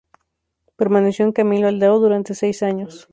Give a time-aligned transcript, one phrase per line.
[0.77, 3.07] Permaneció en Camilo Aldao durante seis años.